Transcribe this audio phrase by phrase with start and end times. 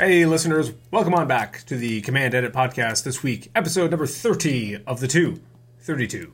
[0.00, 4.84] Hey, listeners, welcome on back to the Command Edit Podcast this week, episode number 30
[4.86, 5.40] of the two.
[5.80, 6.32] 32.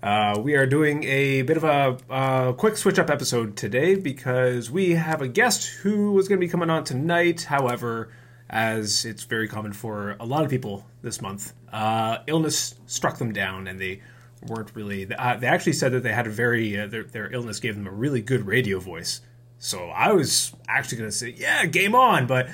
[0.00, 1.64] Uh, we are doing a bit of
[2.08, 6.46] a quick switch up episode today because we have a guest who was going to
[6.46, 7.42] be coming on tonight.
[7.42, 8.12] However,
[8.48, 13.32] as it's very common for a lot of people this month, uh, illness struck them
[13.32, 14.02] down and they
[14.46, 15.12] weren't really.
[15.12, 16.78] Uh, they actually said that they had a very.
[16.78, 19.20] Uh, their, their illness gave them a really good radio voice.
[19.58, 22.48] So I was actually going to say, yeah, game on, but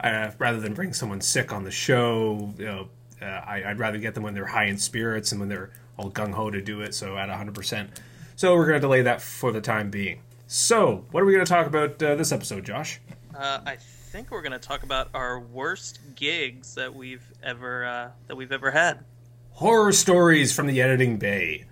[0.00, 2.88] uh, rather than bring someone sick on the show, you know,
[3.20, 6.10] uh, I, would rather get them when they're high in spirits and when they're all
[6.10, 6.94] gung ho to do it.
[6.94, 7.88] So at 100%.
[8.36, 10.20] So we're going to delay that for the time being.
[10.46, 13.00] So what are we going to talk about uh, this episode, Josh?
[13.36, 18.10] Uh, I think we're going to talk about our worst gigs that we've ever uh,
[18.26, 19.04] that we've ever had.
[19.52, 21.66] Horror stories from the editing bay.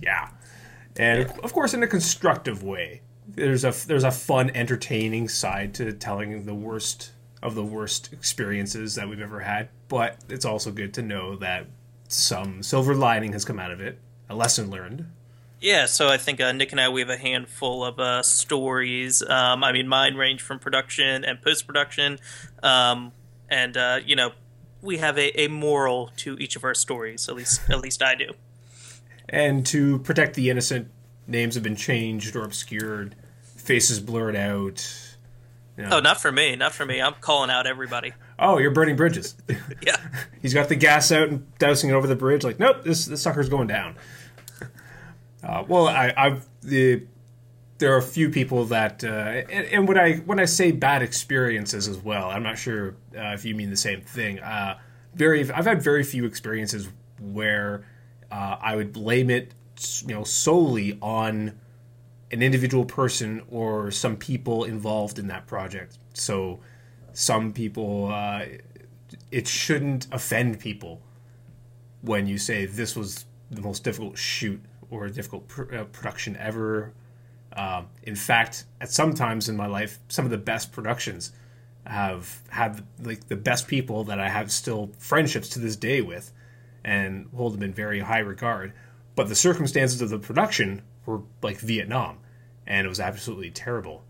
[0.00, 0.28] Yeah,
[0.96, 1.36] and yeah.
[1.42, 6.44] of course in a constructive way there's a there's a fun, entertaining side to telling
[6.44, 9.68] the worst of the worst experiences that we've ever had.
[9.88, 11.66] But it's also good to know that
[12.08, 15.06] some silver lining has come out of it, a lesson learned.
[15.60, 19.22] Yeah, so I think uh, Nick and I we have a handful of uh, stories.
[19.22, 22.18] Um, I mean, mine range from production and post production,
[22.62, 23.12] um,
[23.48, 24.32] and uh, you know,
[24.82, 27.28] we have a, a moral to each of our stories.
[27.28, 28.32] At least, at least I do.
[29.28, 30.90] And to protect the innocent,
[31.26, 35.16] names have been changed or obscured faces blurred out.
[35.76, 35.96] You know.
[35.96, 36.56] Oh, not for me.
[36.56, 37.02] Not for me.
[37.02, 38.14] I'm calling out everybody.
[38.38, 39.34] Oh, you're burning bridges.
[39.82, 39.96] yeah.
[40.40, 42.44] He's got the gas out and dousing it over the bridge.
[42.44, 43.96] Like, nope, this this sucker's going down.
[45.42, 47.02] Uh, well, I, I've the
[47.78, 51.02] there are a few people that, uh, and, and, when I when I say bad
[51.02, 54.38] experiences as well, I'm not sure uh, if you mean the same thing.
[54.38, 54.78] Uh,
[55.14, 56.88] very, I've had very few experiences
[57.20, 57.84] where
[58.30, 59.52] uh, I would blame it,
[60.06, 61.58] you know, solely on
[62.30, 65.98] an individual person or some people involved in that project.
[66.14, 66.60] So
[67.12, 68.46] some people, uh,
[69.30, 71.02] it shouldn't offend people
[72.02, 74.60] when you say this was the most difficult shoot
[74.90, 76.92] or difficult pr- uh, production ever.
[77.56, 81.32] Um, in fact, at some times in my life, some of the best productions
[81.86, 86.32] have had like the best people that I have still friendships to this day with,
[86.84, 88.72] and hold them in very high regard.
[89.16, 92.18] But the circumstances of the production were like Vietnam,
[92.66, 94.04] and it was absolutely terrible.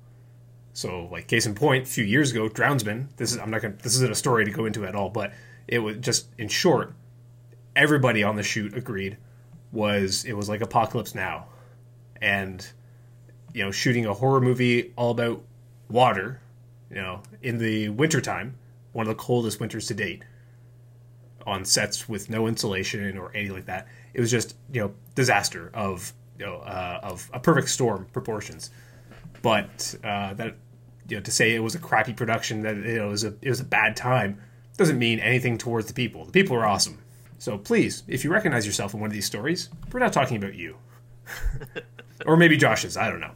[0.75, 3.17] So, like case in point, a few years ago, Drownsman.
[3.17, 3.77] This is I'm not gonna.
[3.83, 5.33] This isn't a story to go into at all, but
[5.67, 6.93] it was just in short.
[7.75, 9.17] Everybody on the shoot agreed
[9.72, 11.47] was it was like Apocalypse Now,
[12.21, 12.67] and
[13.55, 15.43] you know, shooting a horror movie all about
[15.88, 16.41] water,
[16.91, 18.56] you know, in the wintertime,
[18.93, 20.25] one of the coldest winters to date,
[21.47, 23.87] on sets with no insulation or anything like that.
[24.16, 28.71] It was just you know disaster of you know, uh, of a perfect storm proportions.
[29.43, 30.56] But uh, that
[31.06, 33.34] you know to say it was a crappy production that you know, it was a
[33.43, 34.41] it was a bad time
[34.78, 36.25] doesn't mean anything towards the people.
[36.25, 36.99] The people are awesome.
[37.38, 40.55] So please, if you recognize yourself in one of these stories, we're not talking about
[40.55, 40.76] you,
[42.26, 42.97] or maybe Josh's.
[42.97, 43.32] I don't know.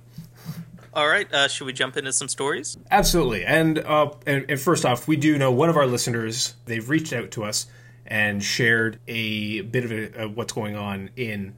[0.95, 2.79] All right, uh, should we jump into some stories?
[2.91, 3.45] Absolutely.
[3.45, 6.55] And, uh, and, and first off, we do know one of our listeners.
[6.65, 7.67] They've reached out to us
[8.10, 11.54] and shared a bit of a, what's going on in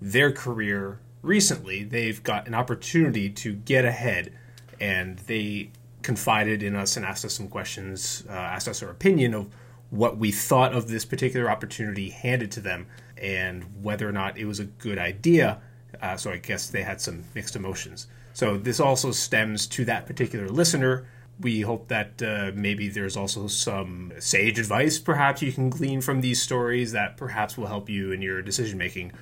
[0.00, 4.32] their career recently, they've got an opportunity to get ahead,
[4.80, 5.70] and they
[6.02, 9.48] confided in us and asked us some questions, uh, asked us our opinion of
[9.90, 12.86] what we thought of this particular opportunity handed to them,
[13.16, 15.60] and whether or not it was a good idea.
[16.00, 18.08] Uh, so I guess they had some mixed emotions.
[18.32, 21.06] So this also stems to that particular listener.
[21.40, 26.20] We hope that uh, maybe there's also some sage advice, perhaps you can glean from
[26.20, 29.12] these stories that perhaps will help you in your decision making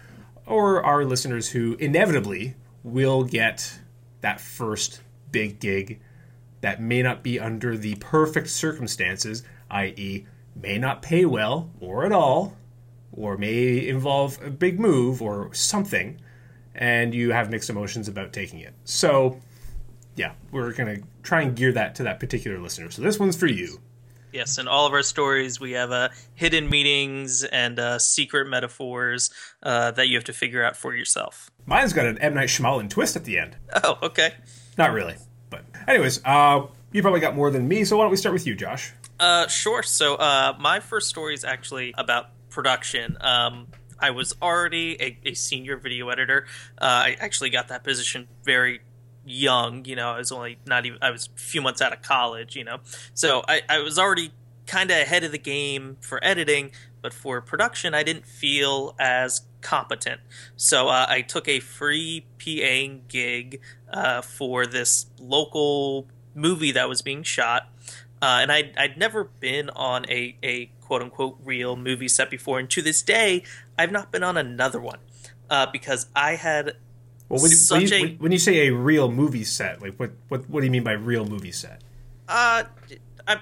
[0.51, 3.79] or our listeners who inevitably will get
[4.21, 6.01] that first big gig
[6.61, 10.27] that may not be under the perfect circumstances, i.e.,
[10.61, 12.57] may not pay well or at all,
[13.12, 16.21] or may involve a big move or something,
[16.75, 18.75] and you have mixed emotions about taking it.
[18.85, 19.41] So,
[20.17, 22.91] yeah, we're going to try and gear that to that particular listener.
[22.91, 23.81] So, this one's for you.
[24.33, 29.31] Yes, in all of our stories, we have uh, hidden meanings and uh, secret metaphors
[29.62, 31.51] uh, that you have to figure out for yourself.
[31.67, 33.57] Mine's got an M Night Shyamalan twist at the end.
[33.83, 34.35] Oh, okay.
[34.79, 35.17] Not really,
[35.51, 37.85] but anyways, uh, you probably got more than me.
[37.85, 38.93] So why don't we start with you, Josh?
[39.19, 39.83] Uh, sure.
[39.83, 43.17] So uh, my first story is actually about production.
[43.21, 43.67] Um,
[43.99, 46.47] I was already a, a senior video editor.
[46.81, 48.81] Uh, I actually got that position very
[49.31, 49.85] young.
[49.85, 52.56] You know, I was only not even I was a few months out of college.
[52.56, 52.79] You know,
[53.15, 54.32] so I, I was already
[54.67, 56.71] kind of ahead of the game for editing,
[57.03, 60.21] but for production, I didn't feel as competent.
[60.56, 63.61] So uh, I took a free PA gig
[63.93, 67.69] uh, for this local movie that was being shot.
[68.23, 72.59] uh, and I'd, I'd never been on a, a quote unquote real movie set before.
[72.59, 73.43] And to this day,
[73.79, 74.99] I've not been on another one
[75.49, 76.76] uh, because I had
[77.31, 80.50] Well, when, when, you, a when you say a real movie set, like what, what
[80.50, 81.81] what do you mean by real movie set?
[82.31, 82.65] uh,
[83.27, 83.41] I,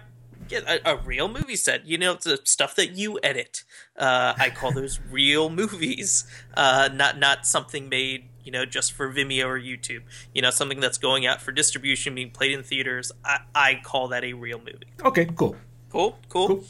[0.52, 1.86] a, a real movie set.
[1.86, 3.64] You know, it's the stuff that you edit.
[3.96, 9.12] Uh, I call those real movies, uh, not not something made you know just for
[9.12, 10.02] Vimeo or YouTube.
[10.34, 13.12] You know, something that's going out for distribution, being played in theaters.
[13.24, 14.86] I, I call that a real movie.
[15.04, 15.56] Okay, cool.
[15.90, 16.48] Cool, cool.
[16.48, 16.64] Cool.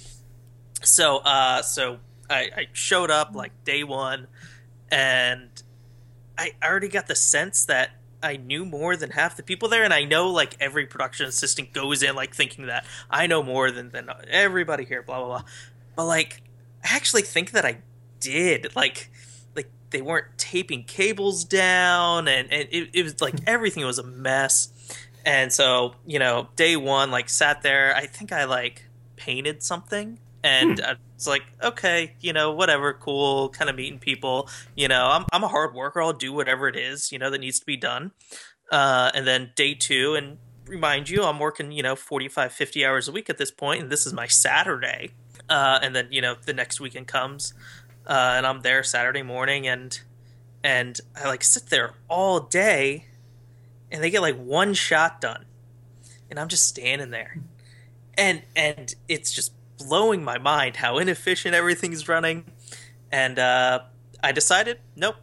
[0.82, 1.98] So, uh, so
[2.30, 4.26] I, I showed up like day one,
[4.90, 5.50] and
[6.38, 7.90] I already got the sense that
[8.22, 11.72] I knew more than half the people there, and I know like every production assistant
[11.72, 15.42] goes in like thinking that I know more than than everybody here, blah blah blah.
[15.96, 16.42] But like,
[16.84, 17.78] I actually think that I
[18.20, 18.74] did.
[18.76, 19.10] Like,
[19.56, 23.44] like they weren't taping cables down, and and it, it was like hmm.
[23.46, 24.72] everything was a mess.
[25.24, 27.94] And so you know, day one, like sat there.
[27.94, 28.84] I think I like
[29.16, 34.48] painted something and uh, it's like okay you know whatever cool kind of meeting people.
[34.76, 36.00] You know I'm, I'm a hard worker.
[36.00, 38.12] I'll do whatever it is you know that needs to be done.
[38.70, 43.08] Uh, and then day two and remind you i'm working you know 45 50 hours
[43.08, 45.10] a week at this point and this is my saturday.
[45.48, 47.54] Uh, and then you know the next weekend comes
[48.06, 50.00] uh, and i'm there saturday morning and
[50.62, 53.06] and i like sit there all day
[53.90, 55.44] and they get like one shot done.
[56.30, 57.38] And i'm just standing there.
[58.14, 62.44] And and it's just blowing my mind how inefficient everything's running.
[63.10, 63.80] And uh,
[64.22, 65.16] i decided nope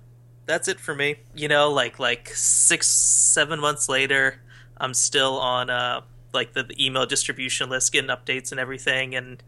[0.45, 1.15] that's it for me.
[1.33, 4.41] You know like like six seven months later
[4.77, 6.01] i'm still on uh
[6.33, 9.15] like the, the email distribution list getting updates and everything.
[9.15, 9.41] And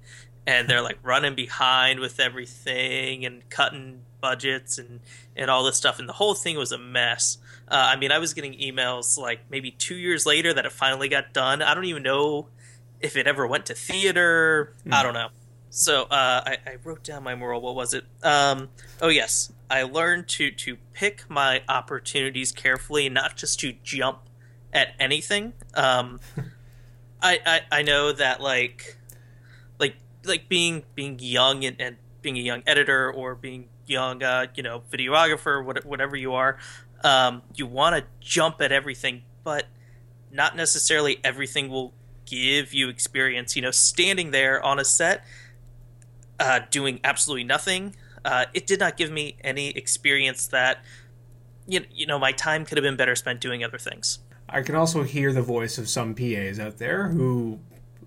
[0.45, 5.01] and they're like running behind with everything and cutting budgets and
[5.35, 5.99] and all this stuff.
[5.99, 7.37] And the whole thing was a mess.
[7.67, 11.09] Uh, i mean i was getting emails like maybe two years later that it finally
[11.09, 11.61] got done.
[11.61, 12.47] I don't even know
[13.01, 14.75] if it ever went to theater.
[14.91, 15.29] I don't know.
[15.69, 17.61] So uh, I, I wrote down my moral.
[17.61, 18.05] What was it?
[18.23, 18.69] Um,
[19.01, 24.21] oh yes, I learned to to pick my opportunities carefully, not just to jump
[24.73, 25.53] at anything.
[25.73, 26.19] Um,
[27.21, 28.97] I, I I know that like
[29.79, 34.47] like like being being young and, and being a young editor or being young uh,
[34.55, 36.57] you know videographer whatever you are
[37.03, 39.65] um, you want to jump at everything but
[40.31, 41.93] not necessarily everything will
[42.27, 43.55] give you experience.
[43.55, 45.25] You know, standing there on a set,
[46.39, 50.83] uh, doing absolutely nothing, uh, it did not give me any experience that,
[51.67, 54.19] you, you know, my time could have been better spent doing other things.
[54.49, 57.59] I can also hear the voice of some PAs out there who,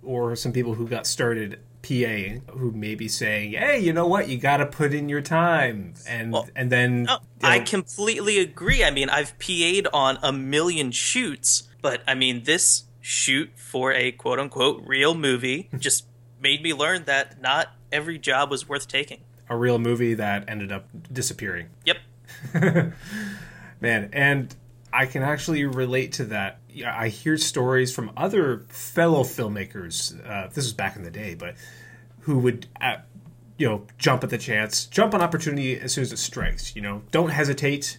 [0.02, 4.28] or some people who got started PA who may be saying, "Hey, you know what?
[4.28, 7.60] You got to put in your time," and Well, and then No, you know, I
[7.60, 8.84] completely agree.
[8.84, 14.12] I mean, I've PA'd on a million shoots, but I mean, this shoot for a
[14.12, 16.06] quote unquote real movie just
[16.40, 19.20] made me learn that not every job was worth taking.
[19.48, 21.68] a real movie that ended up disappearing.
[21.84, 21.96] Yep.
[23.80, 24.54] Man, and
[24.92, 26.58] I can actually relate to that.
[26.86, 30.14] I hear stories from other fellow filmmakers.
[30.28, 31.54] Uh, this was back in the day, but
[32.20, 32.96] who would, uh,
[33.56, 36.76] you know, jump at the chance, jump on opportunity as soon as it strikes.
[36.76, 37.98] You know, don't hesitate.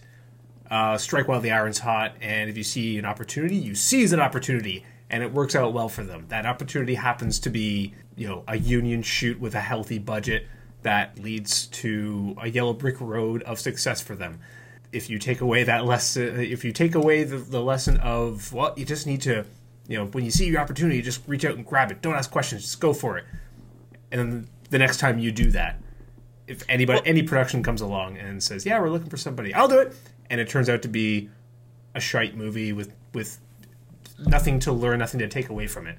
[0.70, 4.20] Uh, strike while the iron's hot, and if you see an opportunity, you seize an
[4.20, 6.24] opportunity, and it works out well for them.
[6.28, 10.46] That opportunity happens to be, you know, a union shoot with a healthy budget
[10.82, 14.40] that leads to a yellow brick road of success for them
[14.92, 18.74] if you take away that lesson, if you take away the, the lesson of, well,
[18.76, 19.44] you just need to,
[19.88, 22.02] you know, when you see your opportunity, just reach out and grab it.
[22.02, 23.24] Don't ask questions, just go for it.
[24.10, 25.80] And then the next time you do that,
[26.46, 29.78] if anybody, any production comes along and says, yeah, we're looking for somebody, I'll do
[29.78, 29.94] it.
[30.28, 31.30] And it turns out to be
[31.94, 33.38] a shite movie with, with
[34.26, 35.98] nothing to learn, nothing to take away from it.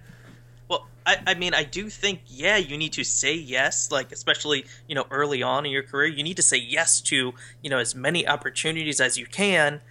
[0.68, 4.65] Well, I, I mean, I do think, yeah, you need to say yes, like, especially,
[4.88, 7.80] you know, early on in your career, you need to say yes to, you know,
[7.80, 9.82] as many opportunities as you can.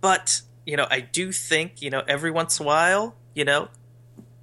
[0.00, 3.68] But, you know, I do think, you know, every once in a while, you know,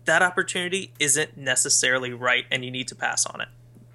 [0.06, 3.48] that opportunity isn't necessarily right and you need to pass on it.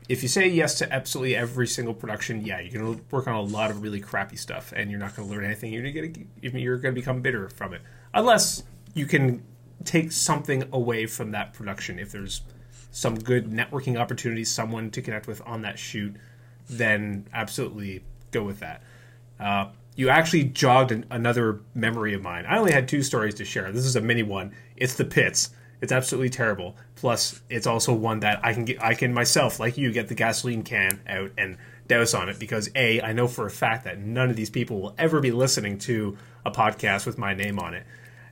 [0.09, 3.35] if you say yes to absolutely every single production, yeah, you're going to work on
[3.35, 5.73] a lot of really crappy stuff, and you're not going to learn anything.
[5.73, 7.83] You're going to you're going to become bitter from it,
[8.15, 8.63] unless
[8.95, 9.43] you can
[9.85, 11.99] take something away from that production.
[11.99, 12.43] If there's
[12.91, 16.15] some good networking opportunities, someone to connect with on that shoot,
[16.69, 18.83] then absolutely go with that.
[19.39, 22.47] Uh, you actually jogged an, another memory of mine.
[22.47, 23.73] I only had two stories to share.
[23.73, 24.55] This is a mini one.
[24.77, 25.51] It's the pits.
[25.81, 26.77] It's absolutely terrible.
[26.97, 28.83] Plus, it's also one that I can get.
[28.83, 32.69] I can myself, like you, get the gasoline can out and douse on it because
[32.75, 35.79] a, I know for a fact that none of these people will ever be listening
[35.79, 37.87] to a podcast with my name on it,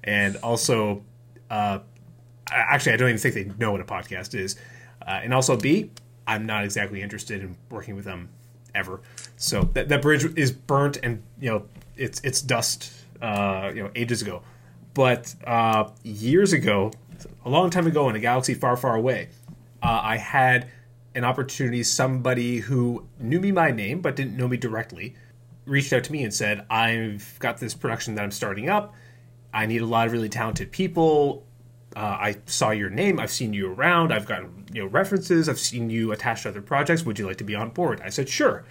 [0.06, 1.04] and also,
[1.50, 1.80] uh,
[2.50, 4.56] actually, I don't even think they know what a podcast is.
[5.06, 5.90] Uh, and also, B,
[6.26, 8.28] I'm not exactly interested in working with them
[8.74, 9.00] ever.
[9.36, 12.92] So that, that bridge is burnt and you know it's it's dust.
[13.20, 14.42] Uh, you know, ages ago.
[14.92, 16.92] But uh, years ago,
[17.46, 19.30] a long time ago, in a galaxy far, far away,
[19.82, 20.68] uh, I had
[21.14, 21.82] an opportunity.
[21.82, 25.14] Somebody who knew me by name but didn't know me directly
[25.64, 28.94] reached out to me and said, "I've got this production that I'm starting up.
[29.52, 31.46] I need a lot of really talented people.
[31.94, 33.18] Uh, I saw your name.
[33.18, 34.12] I've seen you around.
[34.12, 35.48] I've gotten you know references.
[35.48, 37.04] I've seen you attached to other projects.
[37.04, 38.64] Would you like to be on board?" I said, "Sure."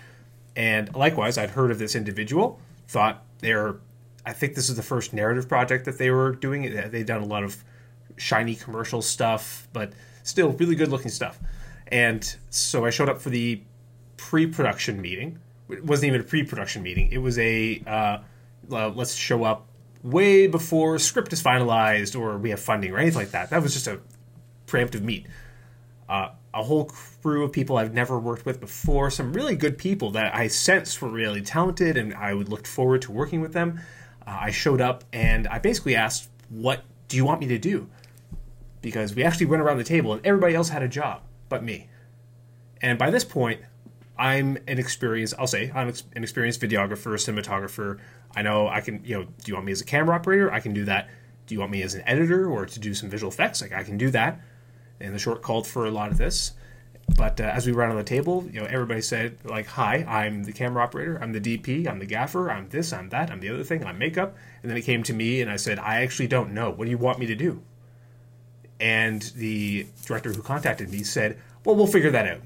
[0.55, 2.59] And likewise, I'd heard of this individual.
[2.87, 3.77] Thought they're.
[4.25, 6.73] I think this is the first narrative project that they were doing.
[6.91, 7.63] They've done a lot of
[8.17, 11.39] shiny commercial stuff, but still really good looking stuff.
[11.87, 13.61] And so I showed up for the
[14.17, 15.39] pre-production meeting.
[15.69, 17.11] It wasn't even a pre-production meeting.
[17.11, 18.17] It was a uh,
[18.67, 19.67] let's show up
[20.05, 23.49] way before script is finalized or we have funding or anything like that.
[23.49, 23.99] That was just a
[24.67, 25.25] preemptive meet.
[26.07, 30.11] Uh, a whole crew of people I've never worked with before, some really good people
[30.11, 33.79] that I sensed were really talented and I would look forward to working with them.
[34.25, 37.89] Uh, I showed up and I basically asked, What do you want me to do?
[38.81, 41.89] Because we actually went around the table and everybody else had a job but me.
[42.81, 43.61] And by this point,
[44.17, 47.99] I'm an experienced, I'll say, I'm an experienced videographer, cinematographer.
[48.35, 50.51] I know I can, you know, do you want me as a camera operator?
[50.51, 51.09] I can do that.
[51.47, 53.61] Do you want me as an editor or to do some visual effects?
[53.61, 54.41] Like, I can do that.
[54.99, 56.53] And the short called for a lot of this.
[57.15, 60.43] But uh, as we ran on the table, you know, everybody said, like, hi, I'm
[60.43, 63.49] the camera operator, I'm the DP, I'm the gaffer, I'm this, I'm that, I'm the
[63.49, 64.35] other thing, I'm makeup.
[64.61, 66.71] And then it came to me and I said, I actually don't know.
[66.71, 67.61] What do you want me to do?
[68.79, 72.41] And the director who contacted me said, well, we'll figure that out.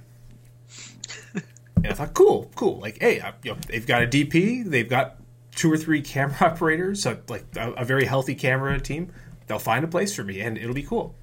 [1.77, 2.79] and I thought, cool, cool.
[2.79, 5.15] Like, hey, you know, they've got a DP, they've got
[5.59, 9.11] two or three camera operators, like a, a, very healthy camera team.
[9.47, 11.15] They'll find a place for me, and it'll be cool.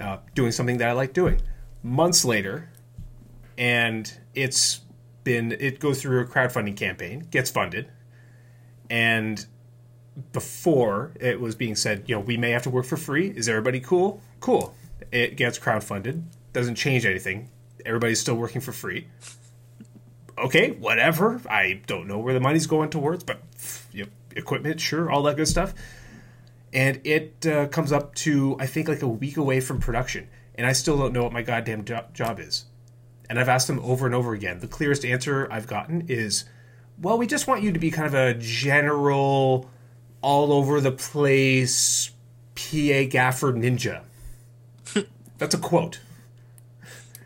[0.00, 1.40] Uh, doing something that I like doing.
[1.82, 2.70] Months later,
[3.56, 4.80] and it's
[5.24, 7.90] been it goes through a crowdfunding campaign, gets funded,
[8.88, 9.46] and
[10.32, 13.28] before it was being said, you know, we may have to work for free.
[13.28, 14.20] Is everybody cool?
[14.40, 14.74] Cool.
[15.10, 17.48] It gets crowdfunded doesn't change anything.
[17.84, 19.08] Everybody's still working for free.
[20.38, 21.40] Okay, whatever.
[21.48, 23.40] I don't know where the money's going towards, but
[24.36, 25.74] equipment, sure, all that good stuff.
[26.72, 30.66] And it uh, comes up to I think like a week away from production, and
[30.66, 32.66] I still don't know what my goddamn jo- job is.
[33.28, 34.60] And I've asked them over and over again.
[34.60, 36.44] The clearest answer I've gotten is,
[37.00, 39.68] "Well, we just want you to be kind of a general,
[40.20, 42.10] all over the place
[42.54, 44.02] PA gaffer ninja."
[45.38, 46.00] That's a quote.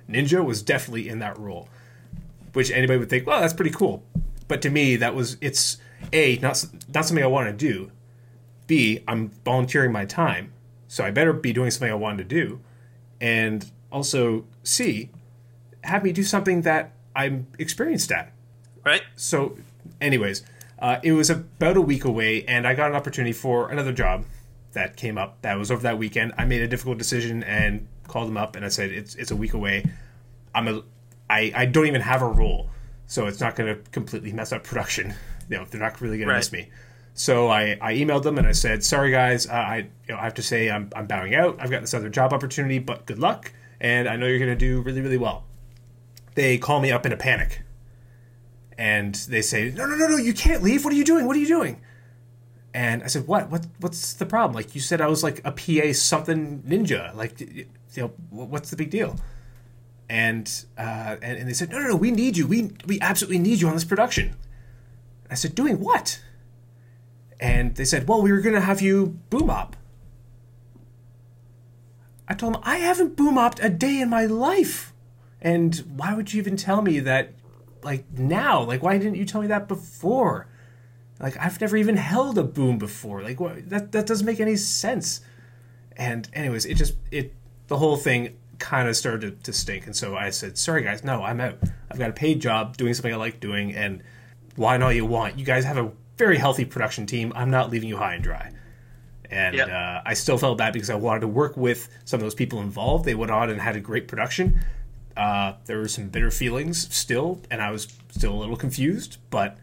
[0.09, 1.69] Ninja was definitely in that role,
[2.53, 4.05] which anybody would think, well, that's pretty cool.
[4.49, 5.79] But to me, that was it's
[6.13, 7.91] a not not something I want to do.
[8.67, 10.53] B, I'm volunteering my time,
[10.89, 12.61] so I better be doing something I want to do,
[13.21, 15.11] and also C,
[15.83, 18.33] have me do something that I'm experienced at.
[18.85, 19.03] Right.
[19.17, 19.59] So,
[20.01, 20.43] anyways,
[20.79, 24.25] uh, it was about a week away, and I got an opportunity for another job
[24.73, 25.43] that came up.
[25.43, 26.33] That was over that weekend.
[26.39, 29.37] I made a difficult decision and called them up and I said it's it's a
[29.37, 29.85] week away.
[30.55, 30.83] I'm a
[31.29, 32.69] I, I don't even have a role,
[33.07, 35.15] so it's not going to completely mess up production.
[35.49, 36.35] You know, they're not really going right.
[36.35, 36.71] to miss me.
[37.15, 40.25] So I, I emailed them and I said, sorry guys, uh, I you know I
[40.25, 41.57] have to say I'm I'm bowing out.
[41.61, 44.57] I've got this other job opportunity, but good luck, and I know you're going to
[44.57, 45.45] do really really well.
[46.35, 47.63] They call me up in a panic,
[48.77, 50.85] and they say, no no no no, you can't leave.
[50.85, 51.27] What are you doing?
[51.27, 51.81] What are you doing?
[52.73, 54.57] And I said, what what what's the problem?
[54.57, 57.15] Like you said, I was like a PA something ninja.
[57.15, 59.17] Like you know, what's the big deal?
[60.09, 62.47] and uh, and, and they said, no, no, no, we need you.
[62.47, 64.37] We we absolutely need you on this production.
[65.35, 66.23] I said, doing what?
[67.41, 69.77] And they said, well, we were going to have you boom up.
[72.29, 74.93] I told them, I haven't boom opped a day in my life.
[75.41, 77.33] And why would you even tell me that,
[77.83, 78.63] like, now?
[78.63, 80.47] Like, why didn't you tell me that before?
[81.19, 83.21] Like, I've never even held a boom before.
[83.21, 83.39] Like?
[83.69, 85.21] That, that doesn't make any sense.
[85.97, 87.35] And, anyways, it just, it,
[87.67, 89.87] the whole thing, kind of started to, to stink.
[89.87, 91.59] And so I said, sorry guys, no, I'm out.
[91.91, 94.01] I've got a paid job doing something I like doing, and
[94.57, 95.39] why not you want?
[95.39, 97.33] You guys have a very healthy production team.
[97.35, 98.53] I'm not leaving you high and dry.
[99.31, 99.69] And yep.
[99.69, 102.61] uh, I still felt bad because I wanted to work with some of those people
[102.61, 103.05] involved.
[103.05, 104.61] They went on and had a great production.
[105.17, 109.19] Uh, there were some bitter feelings still, and I was still a little confused.
[109.31, 109.59] But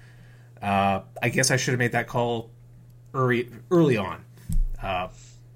[0.61, 2.49] uh, I guess I should have made that call
[3.13, 4.25] early early on.
[4.81, 5.09] Uh,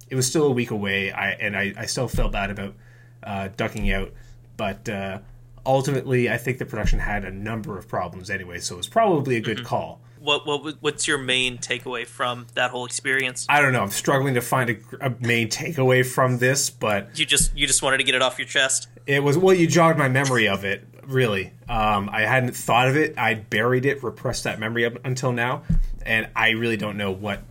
[0.10, 2.76] it was still a week away, I, and I, I still felt bad about
[3.24, 4.12] uh, ducking out.
[4.56, 5.20] But uh,
[5.66, 9.36] ultimately, I think the production had a number of problems anyway, so it was probably
[9.36, 9.66] a good mm-hmm.
[9.66, 10.02] call.
[10.20, 13.46] what what what's your main takeaway from that whole experience?
[13.48, 13.82] I don't know.
[13.82, 17.82] I'm struggling to find a, a main takeaway from this, but you just you just
[17.82, 18.88] wanted to get it off your chest.
[19.06, 20.88] It was well, you jogged my memory of it.
[21.06, 23.18] Really, um, I hadn't thought of it.
[23.18, 25.64] I buried it, repressed that memory up until now,
[26.04, 27.42] and I really don't know what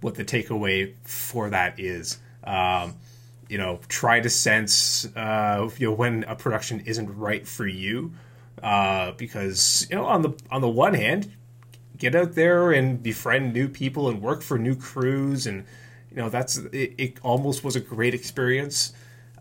[0.00, 2.18] what the takeaway for that is.
[2.42, 2.96] Um,
[3.48, 8.12] you know, try to sense uh, you know when a production isn't right for you,
[8.62, 11.32] uh, because you know on the on the one hand,
[11.98, 15.64] get out there and befriend new people and work for new crews, and
[16.10, 18.92] you know that's it, it almost was a great experience.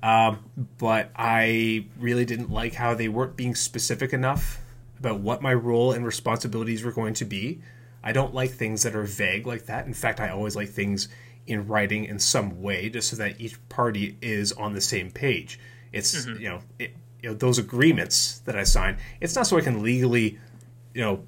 [0.02, 0.40] Um,
[0.78, 4.60] but I really didn't like how they weren't being specific enough
[5.00, 7.62] about what my role and responsibilities were going to be.
[8.04, 9.86] I don't like things that are vague like that.
[9.86, 11.08] In fact, I always like things
[11.48, 15.60] in writing in some way, just so that each party is on the same page.
[15.92, 16.42] It's mm-hmm.
[16.42, 18.98] you know it, you know those agreements that I sign.
[19.22, 20.40] It's not so I can legally
[20.94, 21.24] you know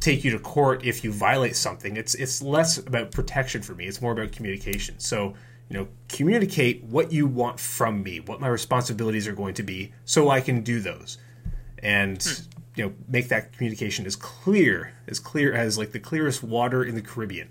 [0.00, 1.96] take you to court if you violate something.
[1.96, 3.86] It's it's less about protection for me.
[3.86, 4.98] It's more about communication.
[4.98, 5.34] So
[5.68, 9.92] you know communicate what you want from me, what my responsibilities are going to be,
[10.04, 11.18] so I can do those,
[11.82, 12.22] and.
[12.22, 12.44] Hmm.
[12.76, 16.94] You know, make that communication as clear, as clear as like the clearest water in
[16.94, 17.50] the Caribbean.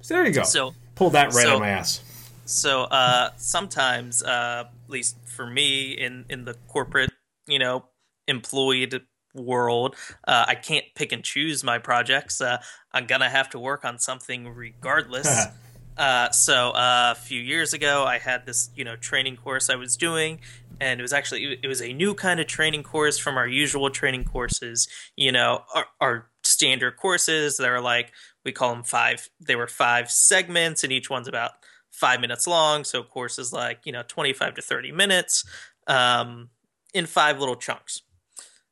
[0.00, 0.44] So there you go.
[0.44, 2.02] So Pull that right so, on my ass.
[2.46, 7.10] So uh, sometimes, uh, at least for me, in in the corporate,
[7.46, 7.84] you know,
[8.26, 9.02] employed
[9.34, 9.94] world,
[10.26, 12.40] uh, I can't pick and choose my projects.
[12.40, 12.58] Uh,
[12.92, 15.28] I'm gonna have to work on something regardless.
[15.96, 19.76] Uh, so uh, a few years ago, I had this, you know, training course I
[19.76, 20.40] was doing,
[20.78, 23.88] and it was actually it was a new kind of training course from our usual
[23.90, 24.88] training courses.
[25.16, 28.12] You know, our, our standard courses that are like
[28.46, 31.50] we call them five they were five segments and each one's about
[31.90, 32.84] five minutes long.
[32.84, 35.44] So courses like you know 25 to 30 minutes
[35.86, 36.50] um,
[36.94, 38.02] in five little chunks.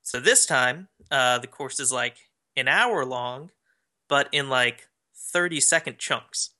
[0.02, 2.16] So this time uh, the course is like
[2.56, 3.50] an hour long
[4.08, 6.50] but in like 30 second chunks.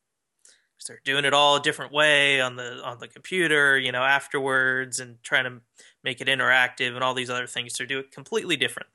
[0.79, 4.03] So they're doing it all a different way on the on the computer you know
[4.03, 5.61] afterwards and trying to
[6.03, 8.89] make it interactive and all these other things to do it completely different.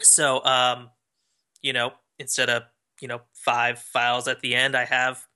[0.00, 0.90] So um,
[1.62, 2.62] you know instead of
[3.00, 5.26] you know five files at the end i have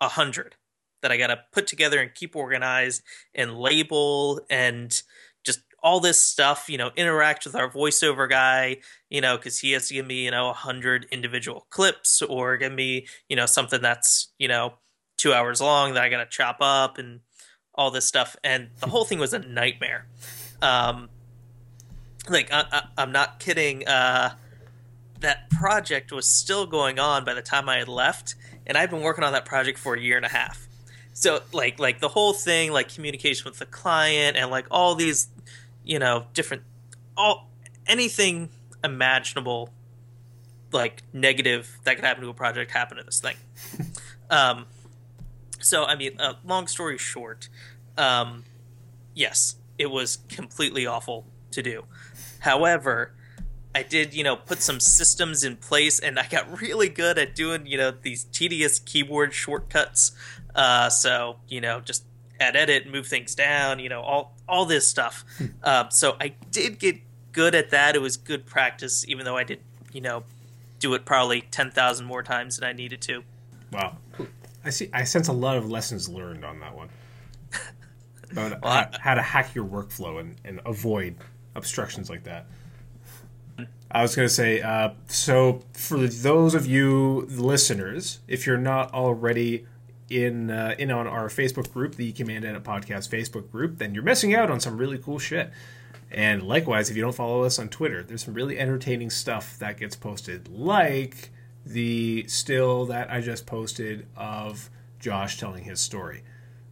[0.00, 0.56] a hundred
[1.02, 3.02] that i gotta put together and keep organized
[3.34, 5.02] and label and
[5.44, 8.76] just all this stuff you know interact with our voiceover guy
[9.10, 12.56] you know because he has to give me you know a hundred individual clips or
[12.56, 14.74] give me you know something that's you know
[15.16, 17.20] two hours long that i gotta chop up and
[17.78, 18.36] all this stuff.
[18.42, 20.06] And the whole thing was a nightmare.
[20.60, 21.08] Um
[22.28, 24.34] like I, am not kidding uh
[25.20, 28.34] that project was still going on by the time I had left,
[28.66, 30.68] and I've been working on that project for a year and a half.
[31.12, 35.28] So like like the whole thing, like communication with the client, and like all these,
[35.84, 36.62] you know, different,
[37.16, 37.50] all
[37.86, 38.50] anything
[38.84, 39.70] imaginable,
[40.72, 43.36] like negative that could happen to a project happened to this thing.
[44.30, 44.66] um,
[45.60, 47.48] so I mean, uh, long story short,
[47.96, 48.44] um,
[49.14, 51.84] yes, it was completely awful to do.
[52.40, 53.12] However,
[53.74, 57.34] I did, you know, put some systems in place, and I got really good at
[57.34, 60.12] doing, you know, these tedious keyboard shortcuts.
[60.54, 62.04] Uh, so, you know, just
[62.40, 65.24] add edit, move things down, you know, all all this stuff.
[65.38, 65.46] Hmm.
[65.62, 66.96] Um, so I did get
[67.32, 67.94] good at that.
[67.94, 69.60] It was good practice, even though I did,
[69.92, 70.24] you know,
[70.78, 73.22] do it probably ten thousand more times than I needed to.
[73.72, 73.98] Wow,
[74.64, 74.88] I see.
[74.92, 76.88] I sense a lot of lessons learned on that one.
[78.30, 81.16] About well, how, how, to hack your workflow and, and avoid
[81.54, 82.46] obstructions like that.
[83.90, 88.92] I was going to say, uh, so for those of you listeners, if you're not
[88.92, 89.66] already
[90.10, 94.02] in uh, in on our Facebook group, the Command Edit Podcast Facebook group, then you're
[94.02, 95.50] missing out on some really cool shit.
[96.10, 99.78] And likewise, if you don't follow us on Twitter, there's some really entertaining stuff that
[99.78, 101.30] gets posted, like
[101.66, 106.22] the still that I just posted of Josh telling his story.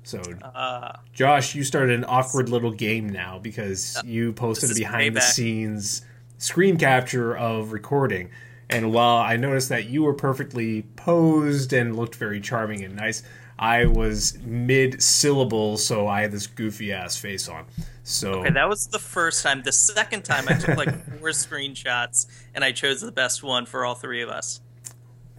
[0.04, 5.16] So, uh, Josh, you started an awkward little game now because you posted a behind
[5.16, 6.02] the scenes
[6.38, 8.30] screen capture of recording.
[8.68, 13.22] And while I noticed that you were perfectly posed and looked very charming and nice,
[13.58, 17.64] I was mid syllable, so I had this goofy ass face on.
[18.02, 19.62] So okay, that was the first time.
[19.62, 23.84] The second time, I took like four screenshots, and I chose the best one for
[23.84, 24.60] all three of us.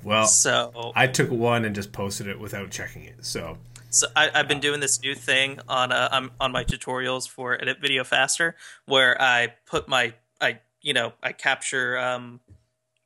[0.04, 3.24] Well, so I took one and just posted it without checking it.
[3.26, 3.58] So
[3.90, 7.80] so I, have been doing this new thing on uh, on my tutorials for Edit
[7.80, 8.56] Video Faster,
[8.86, 10.14] where I put my
[10.88, 12.40] you know, I capture um,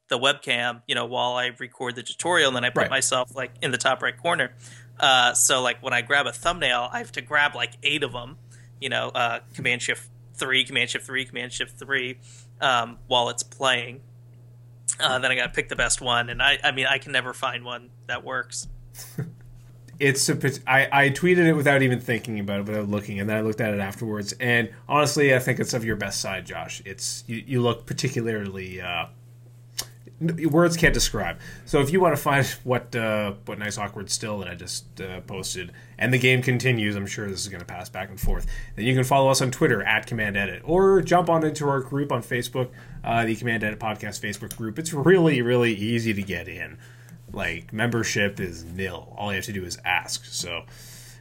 [0.07, 2.91] the webcam, you know, while I record the tutorial, and then I put right.
[2.91, 4.51] myself like in the top right corner.
[4.99, 8.11] Uh, so like when I grab a thumbnail, I have to grab like eight of
[8.11, 8.37] them,
[8.79, 12.19] you know, uh, Command Shift three, Command Shift three, Command Shift three,
[12.61, 14.01] um, while it's playing.
[14.99, 17.13] Uh, then I got to pick the best one, and I, I mean, I can
[17.13, 18.67] never find one that works.
[20.01, 23.37] it's a, I, I tweeted it without even thinking about it, without looking, and then
[23.37, 24.33] I looked at it afterwards.
[24.39, 26.81] And honestly, I think it's of your best side, Josh.
[26.85, 29.05] It's you, you look particularly uh,
[30.19, 31.39] words can't describe.
[31.65, 34.99] So if you want to find what uh, what nice awkward still that I just
[34.99, 38.19] uh, posted, and the game continues, I'm sure this is going to pass back and
[38.19, 38.47] forth.
[38.75, 41.79] Then you can follow us on Twitter at Command Edit, or jump on into our
[41.79, 42.69] group on Facebook,
[43.03, 44.79] uh, the Command Edit Podcast Facebook group.
[44.79, 46.79] It's really really easy to get in.
[47.33, 49.13] Like membership is nil.
[49.17, 50.25] All you have to do is ask.
[50.25, 50.63] So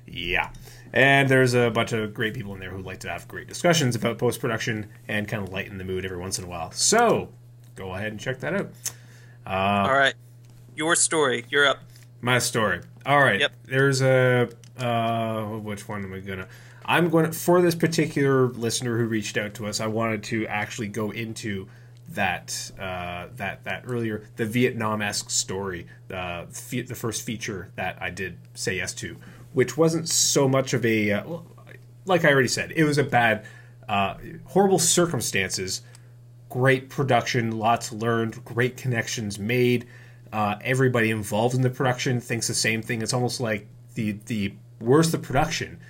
[0.06, 0.50] yeah.
[0.92, 3.94] And there's a bunch of great people in there who like to have great discussions
[3.94, 6.72] about post production and kind of lighten the mood every once in a while.
[6.72, 7.28] So
[7.76, 8.70] go ahead and check that out.
[9.46, 10.14] Uh, All right,
[10.74, 11.44] your story.
[11.48, 11.78] You're up.
[12.20, 12.80] My story.
[13.06, 13.40] All right.
[13.40, 13.52] Yep.
[13.64, 16.48] There's a uh, which one am I gonna?
[16.84, 19.80] I'm going to, for this particular listener who reached out to us.
[19.80, 21.68] I wanted to actually go into
[22.10, 28.00] that uh, that that earlier the Vietnam esque story, uh, the the first feature that
[28.00, 29.16] I did say yes to,
[29.52, 31.24] which wasn't so much of a uh,
[32.04, 33.44] like I already said, it was a bad,
[33.88, 34.14] uh,
[34.46, 35.82] horrible circumstances
[36.50, 39.86] great production, lots learned, great connections made.
[40.32, 43.00] Uh, everybody involved in the production thinks the same thing.
[43.00, 45.80] It's almost like the the worse the production,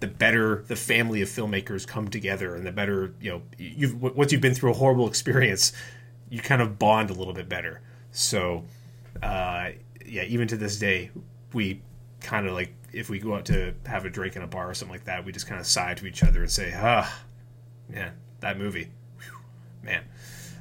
[0.00, 3.42] the better the family of filmmakers come together, and the better you know.
[3.58, 5.72] You've once you've been through a horrible experience,
[6.28, 7.80] you kind of bond a little bit better.
[8.10, 8.64] So,
[9.22, 9.70] uh,
[10.04, 11.10] yeah, even to this day,
[11.52, 11.82] we
[12.20, 14.74] kind of like if we go out to have a drink in a bar or
[14.74, 17.22] something like that, we just kind of sigh to each other and say, "Ah,
[17.92, 18.10] yeah,
[18.40, 18.90] that movie."
[19.82, 20.04] man.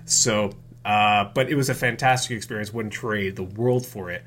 [0.06, 0.52] So,
[0.86, 2.74] uh, but it was a fantastic experience.
[2.74, 4.24] Wouldn't trade the world for it.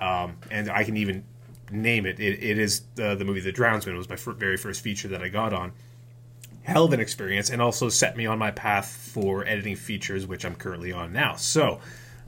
[0.00, 1.24] Um, and I can even
[1.70, 2.20] name it.
[2.20, 3.94] It, it is the, the movie The Drownsman.
[3.94, 5.72] It was my very first feature that I got on.
[6.62, 10.44] Hell of an experience, and also set me on my path for editing features, which
[10.44, 11.36] I'm currently on now.
[11.36, 11.80] So,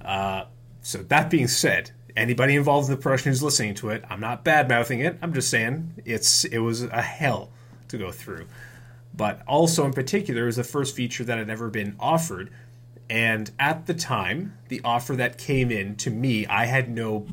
[0.04, 0.44] uh,
[0.82, 4.44] so that being said, anybody involved in the production who's listening to it, I'm not
[4.44, 5.16] bad mouthing it.
[5.22, 7.50] I'm just saying it's it was a hell
[7.88, 8.46] to go through
[9.16, 12.50] but also in particular it was the first feature that had ever been offered.
[13.08, 17.26] And at the time, the offer that came in to me, I had no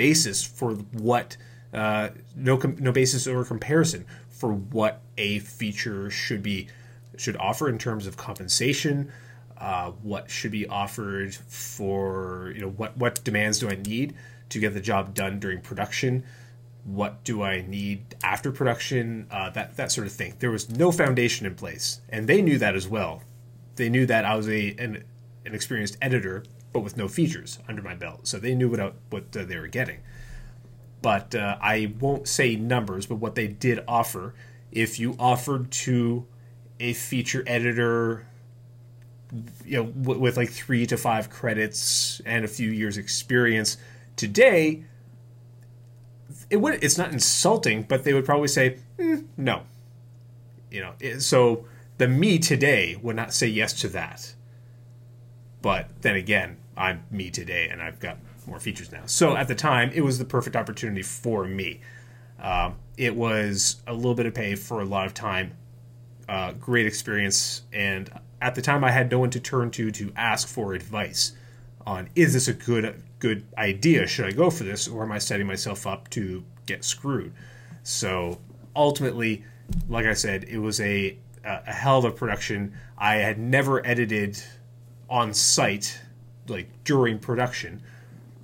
[0.00, 1.36] basis for what,
[1.74, 6.68] uh, no com- no basis or comparison for what a feature should be
[7.18, 9.12] should offer in terms of compensation,
[9.58, 14.14] uh, what should be offered for you know what what demands do I need
[14.48, 16.24] to get the job done during production
[16.84, 20.34] what do I need after production, uh, that that sort of thing.
[20.38, 23.22] There was no foundation in place, and they knew that as well.
[23.76, 25.04] They knew that I was a an,
[25.44, 28.92] an experienced editor, but with no features under my belt, so they knew what I,
[29.10, 30.00] what uh, they were getting.
[31.02, 34.34] But uh, I won't say numbers, but what they did offer,
[34.70, 36.26] if you offered to
[36.78, 38.26] a feature editor,
[39.64, 43.76] you know, w- with like three to five credits and a few years experience,
[44.16, 44.84] today
[46.50, 49.62] it would it's not insulting, but they would probably say mm, no.
[50.70, 51.64] You know, it, so
[51.98, 54.34] the me today would not say yes to that.
[55.62, 59.02] But then again, I'm me today, and I've got more features now.
[59.06, 61.80] So at the time, it was the perfect opportunity for me.
[62.40, 65.56] Um, it was a little bit of pay for a lot of time,
[66.28, 70.12] uh, great experience, and at the time, I had no one to turn to to
[70.16, 71.32] ask for advice
[71.86, 74.06] on is this a good good idea?
[74.06, 77.32] Should I go for this, or am I setting myself up to get screwed?
[77.82, 78.38] So
[78.74, 79.44] ultimately,
[79.88, 82.74] like I said, it was a a hell of a production.
[82.98, 84.42] I had never edited
[85.10, 86.00] on site,
[86.48, 87.82] like during production,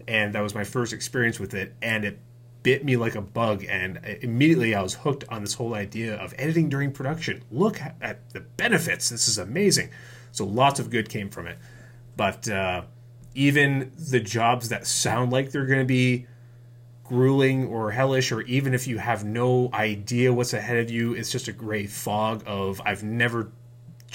[0.07, 2.19] and that was my first experience with it, and it
[2.67, 6.35] bit me like a bug and immediately I was hooked on this whole idea of
[6.37, 7.45] editing during production.
[7.53, 9.09] Look at the benefits.
[9.09, 9.91] This is amazing.
[10.33, 11.59] So lots of good came from it.
[12.17, 12.83] But uh,
[13.37, 16.27] even the jobs that sound like they're going to be
[17.05, 21.31] grueling or hellish, or even if you have no idea what's ahead of you, it's
[21.31, 23.53] just a gray fog of I've never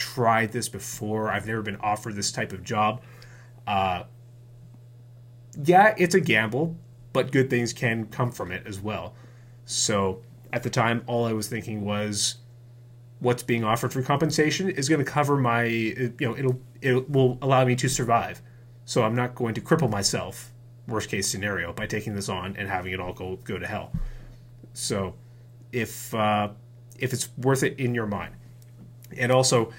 [0.02, 3.02] tried this before, I've never been offered this type of job.
[3.68, 4.04] Uh,
[5.64, 6.76] yeah, it's a gamble,
[7.14, 9.14] but good things can come from it as well.
[9.66, 12.36] So at the time, all I was thinking was
[13.20, 17.38] what's being offered for compensation is going to cover my, you know, it'll it will
[17.42, 18.42] allow me to survive
[18.86, 20.52] so I'm not going to cripple myself,
[20.88, 23.94] worst case scenario, by taking this on and having it all go go to hell.
[24.74, 25.16] So
[25.72, 26.50] if uh,
[27.00, 28.36] if it's worth it in your mind,
[29.18, 29.72] and also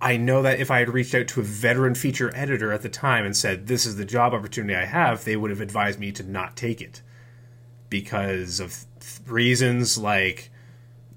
[0.00, 2.88] I know that if I had reached out to a veteran feature editor at the
[2.88, 6.12] time and said this is the job opportunity I have, they would have advised me
[6.12, 7.00] to not take it
[7.88, 8.84] because of
[9.26, 10.50] reasons like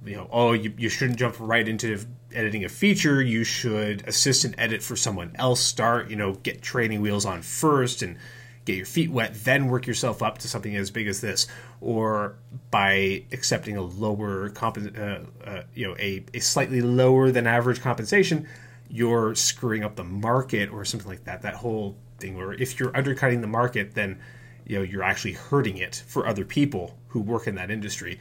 [0.06, 2.00] you know, oh, you, you shouldn't jump right into
[2.34, 3.22] editing a feature.
[3.22, 5.60] You should assist and edit for someone else.
[5.60, 8.18] Start, you know, get training wheels on first and
[8.66, 11.48] get your feet wet, then work yourself up to something as big as this.
[11.80, 12.36] Or
[12.70, 17.82] by accepting a lower, comp- uh, uh, you know, a, a slightly lower than average
[17.82, 18.48] compensation,
[18.90, 21.42] you're screwing up the market or something like that.
[21.42, 24.20] That whole thing where if you're undercutting the market, then
[24.66, 28.20] you know you're actually hurting it for other people who work in that industry.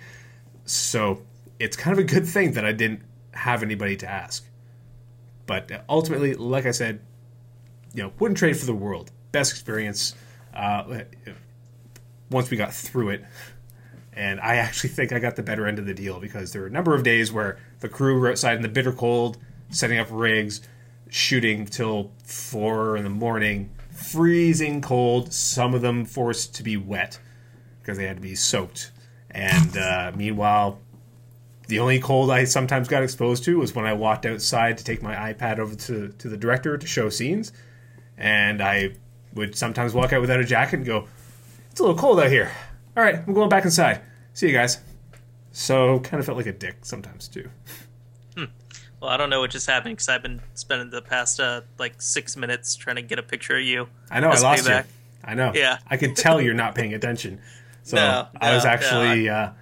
[0.65, 1.23] So
[1.59, 3.03] it's kind of a good thing that I didn't
[3.33, 4.45] have anybody to ask.
[5.47, 7.01] But ultimately, like I said,
[7.95, 9.13] you know, wouldn't trade for the world.
[9.33, 10.15] Best experience.
[10.53, 11.03] Uh,
[12.31, 13.25] once we got through it,
[14.13, 16.69] and I actually think I got the better end of the deal because there were
[16.69, 19.39] a number of days where the crew were outside in the bitter cold,
[19.71, 20.61] setting up rigs,
[21.09, 25.33] shooting till four in the morning, freezing cold.
[25.33, 27.19] Some of them forced to be wet
[27.81, 28.93] because they had to be soaked.
[29.31, 30.81] And uh, meanwhile,
[31.69, 35.03] the only cold I sometimes got exposed to was when I walked outside to take
[35.03, 37.53] my iPad over to, to the director to show scenes.
[38.17, 38.95] And I
[39.35, 41.07] would sometimes walk out without a jacket and go,
[41.71, 42.51] It's a little cold out here.
[42.97, 44.01] All right, I'm going back inside.
[44.33, 44.79] See you guys.
[45.53, 47.49] So, kind of felt like a dick sometimes too.
[49.01, 52.01] Well, I don't know what just happened because I've been spending the past uh, like
[52.01, 53.89] six minutes trying to get a picture of you.
[54.11, 54.85] I know I lost payback.
[54.85, 54.91] you.
[55.25, 55.53] I know.
[55.55, 55.79] Yeah.
[55.89, 57.41] I could tell you're not paying attention.
[57.83, 59.53] So no, I was actually, no, uh,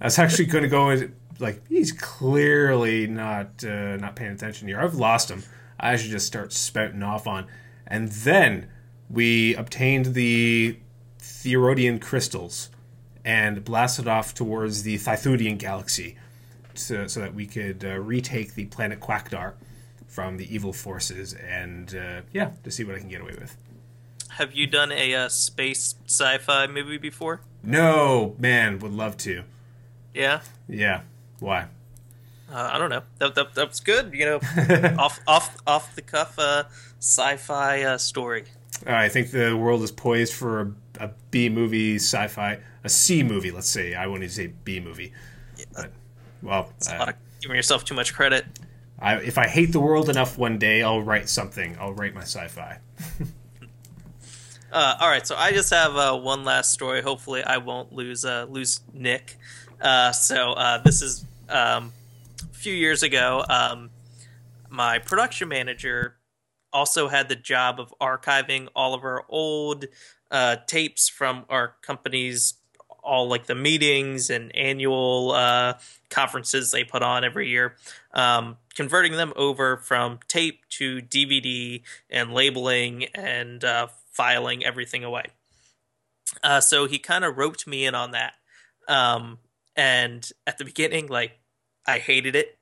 [0.00, 4.68] I was actually going to go and like he's clearly not uh, not paying attention
[4.68, 4.80] here.
[4.80, 5.42] I've lost him.
[5.78, 7.46] I should just start spouting off on.
[7.86, 8.68] And then
[9.08, 10.78] we obtained the
[11.18, 12.70] Theorodian crystals
[13.24, 16.16] and blasted off towards the Thythudian galaxy
[16.74, 19.54] so, so that we could uh, retake the planet Quackdar
[20.06, 23.56] from the evil forces and, uh, yeah, to see what I can get away with.
[24.30, 27.40] Have you done a uh, space sci fi movie before?
[27.62, 29.44] No, man, would love to.
[30.14, 30.40] Yeah?
[30.68, 31.02] Yeah.
[31.40, 31.66] Why?
[32.52, 33.02] Uh, I don't know.
[33.18, 34.12] That, that, that's good.
[34.12, 34.40] You know,
[34.98, 36.64] off off off the cuff uh,
[36.98, 38.44] sci-fi uh, story.
[38.86, 43.50] I think the world is poised for a, a B movie, sci-fi, a C movie.
[43.50, 45.12] Let's say I wouldn't even say B movie,
[45.56, 45.64] yeah.
[45.74, 45.92] but
[46.42, 48.46] well, uh, giving yourself too much credit.
[48.98, 51.76] I, if I hate the world enough, one day I'll write something.
[51.80, 52.78] I'll write my sci-fi.
[54.72, 57.00] uh, all right, so I just have uh, one last story.
[57.00, 59.36] Hopefully, I won't lose uh, lose Nick.
[59.80, 61.92] Uh, so uh, this is um,
[62.42, 63.44] a few years ago.
[63.48, 63.90] Um,
[64.68, 66.16] my production manager
[66.72, 69.86] also had the job of archiving all of our old
[70.30, 72.54] uh, tapes from our company's
[73.02, 75.74] all like the meetings and annual uh,
[76.08, 77.76] conferences they put on every year,
[78.14, 85.24] um, converting them over from tape to DVD and labeling and uh, filing everything away.
[86.42, 88.34] Uh, so he kind of roped me in on that.
[88.88, 89.38] Um,
[89.76, 91.38] and at the beginning, like
[91.86, 92.58] I hated it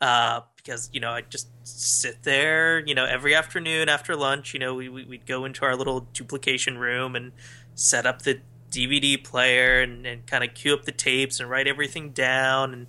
[0.00, 4.60] uh, because you know I just sit there, you know, every afternoon after lunch, you
[4.60, 7.32] know, we, we would go into our little duplication room and
[7.74, 8.40] set up the
[8.70, 12.86] DVD player and, and kind of cue up the tapes and write everything down, and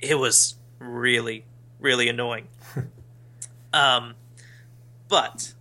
[0.00, 1.44] it was really
[1.82, 2.48] really annoying.
[3.72, 4.14] um,
[5.08, 5.52] but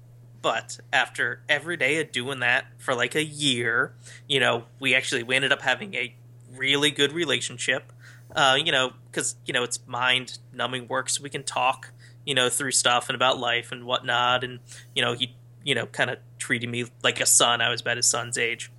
[0.41, 3.93] but after every day of doing that for like a year,
[4.27, 6.15] you know, we actually we ended up having a
[6.55, 7.91] really good relationship.
[8.33, 11.91] Uh, you know, because you know it's mind numbing work, so we can talk,
[12.25, 14.45] you know, through stuff and about life and whatnot.
[14.45, 14.59] And
[14.95, 17.59] you know, he, you know, kind of treated me like a son.
[17.59, 18.71] I was about his son's age.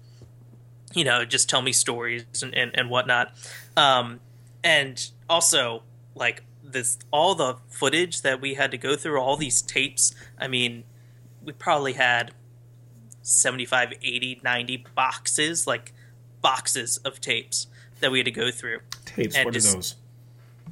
[0.95, 3.33] You know, just tell me stories and and, and whatnot.
[3.77, 4.21] Um,
[4.65, 5.83] and also
[6.15, 10.15] like this, all the footage that we had to go through, all these tapes.
[10.39, 10.85] I mean,
[11.45, 12.33] we probably had
[13.23, 15.93] 75, 80, 90 boxes, like
[16.41, 17.67] boxes of tapes
[18.01, 18.81] that we had to go through.
[19.05, 19.97] Tapes, and what just,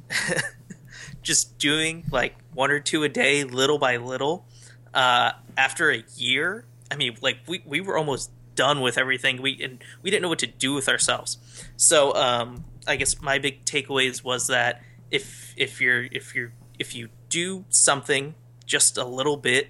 [0.09, 0.43] are those?
[1.21, 4.45] just doing like one or two a day, little by little.
[4.93, 9.41] Uh, after a year, I mean, like we, we were almost done with everything.
[9.41, 11.37] We and we didn't know what to do with ourselves.
[11.77, 16.95] So um, I guess my big takeaways was that if if you're if you're if
[16.95, 18.35] you do something
[18.65, 19.69] just a little bit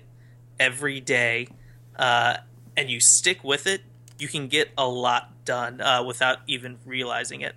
[0.60, 1.48] every day
[1.96, 2.38] uh,
[2.78, 3.82] and you stick with it,
[4.20, 7.56] you can get a lot done uh, without even realizing it.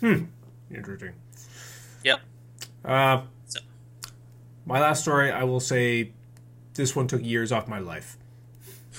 [0.00, 0.24] Hmm.
[0.74, 1.12] Interesting.
[2.04, 2.20] Yep.
[2.84, 3.60] Uh, so.
[4.64, 6.12] My last story, I will say,
[6.74, 8.16] this one took years off my life.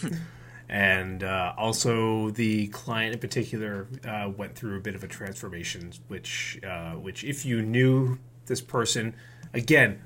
[0.70, 5.94] and uh, also, the client in particular uh, went through a bit of a transformation,
[6.10, 9.16] which, uh, which if you knew this person,
[9.54, 10.02] again,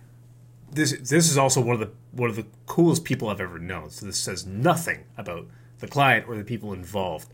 [0.71, 3.89] this this is also one of the one of the coolest people I've ever known.
[3.89, 5.47] So this says nothing about
[5.80, 7.28] the client or the people involved.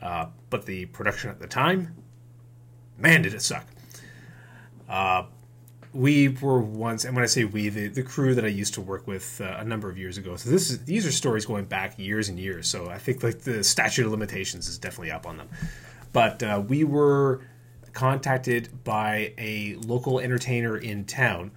[0.00, 1.94] Uh, but the production at the time,
[2.98, 3.66] man, did it suck.
[5.92, 8.80] We were once, and when I say we, the, the crew that I used to
[8.80, 10.36] work with uh, a number of years ago.
[10.36, 12.68] So this is these are stories going back years and years.
[12.68, 15.48] So I think like the statute of limitations is definitely up on them.
[16.12, 17.40] But uh, we were
[17.92, 21.50] contacted by a local entertainer in town.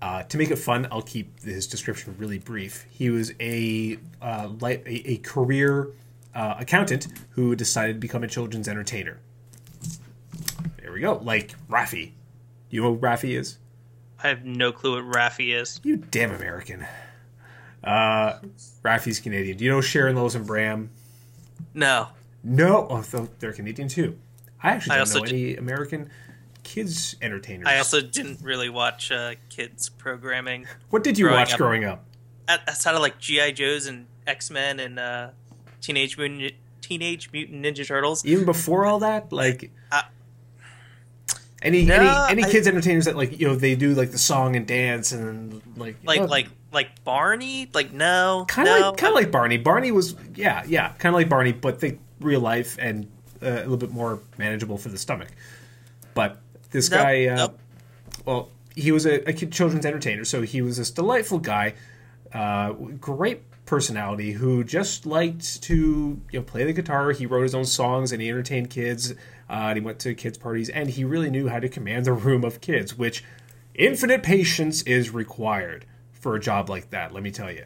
[0.00, 2.86] Uh, to make it fun, I'll keep his description really brief.
[2.88, 5.90] He was a uh, li- a, a career
[6.32, 9.18] uh, accountant who decided to become a children's entertainer.
[10.80, 12.12] There we go, like Raffi.
[12.70, 13.58] You know who Raffi is?
[14.22, 15.80] I have no clue what Raffi is.
[15.84, 16.84] You damn American.
[17.82, 18.38] Uh,
[18.84, 19.56] Raffi's Canadian.
[19.56, 20.90] Do you know Sharon Lois and Bram?
[21.74, 22.08] No.
[22.42, 22.86] No.
[22.90, 24.18] Oh, they're Canadian too.
[24.62, 26.10] I actually I don't also know did- any American
[26.64, 27.66] kids entertainers.
[27.68, 30.66] I also didn't really watch uh, kids programming.
[30.90, 32.04] what did you growing watch up- growing up?
[32.48, 35.30] That, that sounded like GI Joes and X Men and uh,
[35.80, 38.24] Teenage Mutant Teenage Mutant Ninja Turtles.
[38.24, 40.02] Even before all that, like Uh,
[41.62, 44.18] any no, any any I- kids entertainers that like you know they do like the
[44.18, 47.68] song and dance and like Like oh, like like Barney.
[47.74, 48.88] Like no, kind of no.
[48.90, 49.56] like kind of like Barney.
[49.58, 53.06] Barney was yeah yeah kind of like Barney, but think real life and
[53.42, 55.28] uh, a little bit more manageable for the stomach.
[56.14, 56.40] But
[56.70, 57.58] this Nope, guy, uh, nope.
[58.24, 61.74] well, he was a, a kid, children's entertainer, so he was this delightful guy,
[62.32, 67.10] uh, great personality who just liked to you know play the guitar.
[67.12, 69.14] He wrote his own songs and he entertained kids.
[69.48, 72.44] Uh, he went to kids parties and he really knew how to command the room
[72.44, 73.24] of kids, which
[73.74, 77.12] infinite patience is required for a job like that.
[77.12, 77.64] Let me tell you.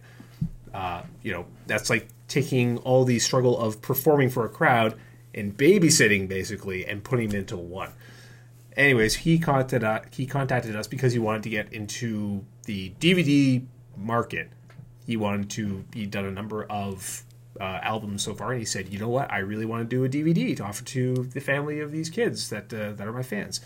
[0.73, 4.95] Uh, you know, that's like taking all the struggle of performing for a crowd
[5.35, 7.93] and babysitting basically and putting it into one.
[8.77, 13.65] Anyways, he contacted uh, he contacted us because he wanted to get into the DVD
[13.97, 14.49] market.
[15.07, 15.85] He wanted to.
[15.93, 17.23] He'd done a number of
[17.61, 19.31] uh, albums so far, and he said, "You know what?
[19.33, 22.51] I really want to do a DVD to offer to the family of these kids
[22.51, 23.61] that uh, that are my fans."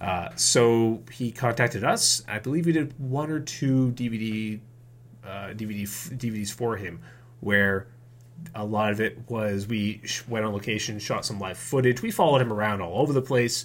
[0.00, 2.22] Uh, so he contacted us.
[2.28, 4.60] I believe we did one or two DVD
[5.24, 7.00] uh, DVD f- DVDs for him,
[7.40, 7.88] where
[8.54, 12.02] a lot of it was we went on location, shot some live footage.
[12.02, 13.64] We followed him around all over the place.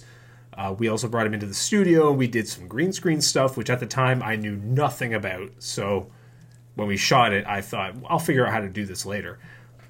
[0.56, 2.12] Uh, we also brought him into the studio.
[2.12, 5.50] We did some green screen stuff, which at the time I knew nothing about.
[5.58, 6.10] So
[6.74, 9.38] when we shot it, I thought I'll figure out how to do this later.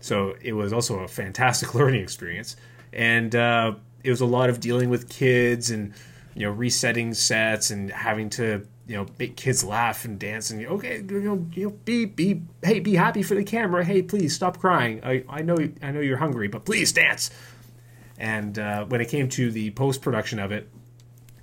[0.00, 2.56] So it was also a fantastic learning experience,
[2.92, 5.94] and uh, it was a lot of dealing with kids and
[6.34, 10.66] you know resetting sets and having to you know make kids laugh and dance and
[10.66, 14.34] okay you know you know be be hey be happy for the camera hey please
[14.34, 17.30] stop crying I I know I know you're hungry but please dance.
[18.18, 20.68] And uh, when it came to the post production of it,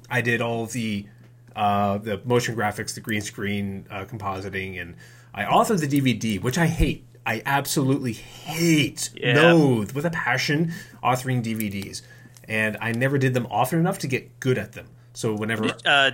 [0.10, 1.06] I did all the
[1.56, 4.96] uh, the motion graphics, the green screen uh, compositing, and
[5.34, 7.06] I authored the DVD, which I hate.
[7.26, 9.36] I absolutely hate, Yeah.
[9.54, 12.02] loathe with a passion authoring DVDs,
[12.48, 14.88] and I never did them often enough to get good at them.
[15.14, 16.12] So whenever Uh,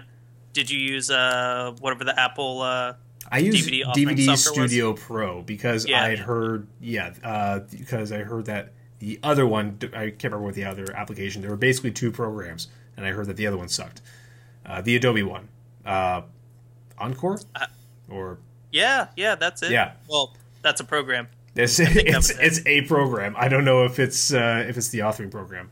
[0.53, 2.61] did you use uh, whatever the Apple?
[2.61, 2.93] Uh,
[3.31, 4.71] I use DVD DVD, software was?
[4.71, 6.03] Studio Pro because Yeah.
[6.03, 10.41] I had heard, yeah, uh, because I heard that the other one, I can't remember
[10.45, 11.41] what the other application.
[11.41, 14.01] There were basically two programs, and I heard that the other one sucked.
[14.65, 15.47] Uh, the Adobe one,
[15.85, 16.21] uh,
[16.97, 17.39] Encore,
[18.09, 18.39] or
[18.77, 19.71] yeah, yeah, that's it.
[19.71, 19.93] Yeah.
[20.07, 21.27] Well, that's a program.
[21.55, 22.37] it's it's, it.
[22.39, 23.35] it's a program.
[23.37, 25.69] I don't know if it's uh, if it's the authoring program.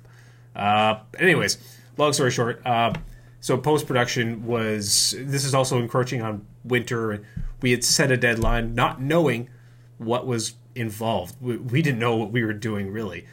[0.55, 1.57] Uh, anyways,
[1.97, 2.93] long story short, uh,
[3.41, 7.25] so post production was this is also encroaching on winter, and
[7.61, 9.49] we had set a deadline, not knowing
[9.97, 11.35] what was involved.
[11.39, 13.27] We, we didn't know what we were doing really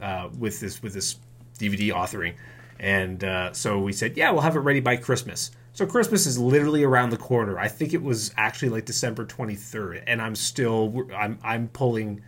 [0.00, 1.16] uh, with this with this
[1.58, 2.34] DVD authoring,
[2.80, 5.52] and uh, so we said, yeah, we'll have it ready by Christmas.
[5.74, 7.58] So Christmas is literally around the corner.
[7.58, 12.20] I think it was actually like December 23rd, and I'm still I'm I'm pulling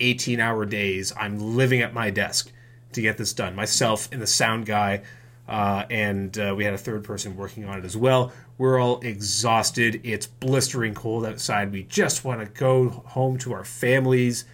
[0.00, 1.12] 18 hour days.
[1.18, 2.50] I'm living at my desk
[2.92, 3.54] to get this done.
[3.54, 5.02] Myself and the sound guy,
[5.46, 8.32] uh, and uh, we had a third person working on it as well.
[8.56, 10.00] We're all exhausted.
[10.02, 11.72] It's blistering cold outside.
[11.72, 14.46] We just want to go home to our families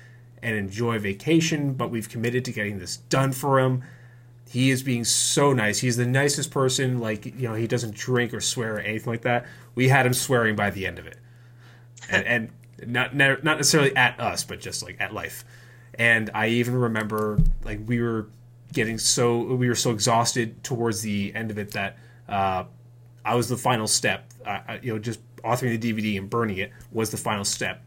[0.43, 3.85] and enjoy vacation, but we've committed to getting this done for him.
[4.53, 5.79] He is being so nice.
[5.79, 6.99] He's the nicest person.
[6.99, 9.47] Like you know, he doesn't drink or swear or anything like that.
[9.75, 11.17] We had him swearing by the end of it,
[12.11, 12.27] and,
[12.83, 15.47] and not ne- not necessarily at us, but just like at life.
[15.95, 18.29] And I even remember like we were
[18.75, 21.97] getting so we were so exhausted towards the end of it that
[22.29, 22.65] uh,
[23.25, 24.35] I was the final step.
[24.45, 27.83] Uh, you know, just authoring the DVD and burning it was the final step.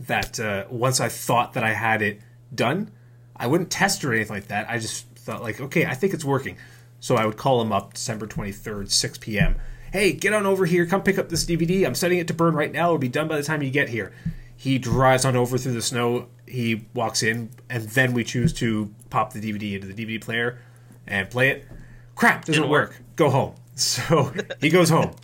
[0.00, 2.22] That uh, once I thought that I had it
[2.54, 2.92] done,
[3.36, 4.70] I wouldn't test or anything like that.
[4.70, 6.56] I just thought like, okay, I think it's working.
[7.00, 9.56] So I would call him up December 23rd, 6 p.m.
[9.92, 10.86] Hey, get on over here.
[10.86, 11.86] Come pick up this DVD.
[11.86, 12.86] I'm setting it to burn right now.
[12.86, 14.12] It'll be done by the time you get here.
[14.56, 16.28] He drives on over through the snow.
[16.46, 20.58] He walks in, and then we choose to pop the DVD into the DVD player
[21.06, 21.66] and play it.
[22.14, 22.90] crap, doesn't work.
[22.90, 23.02] work.
[23.16, 23.54] Go home.
[23.78, 25.14] So he goes home.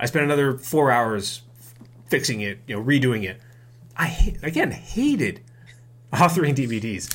[0.00, 1.42] I spent another four hours
[2.06, 3.38] fixing it, you know, redoing it.
[3.94, 5.42] I again hated
[6.10, 7.14] authoring DVDs,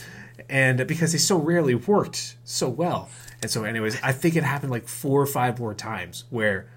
[0.49, 3.09] and because they so rarely worked so well.
[3.41, 6.67] And so, anyways, I think it happened like four or five more times where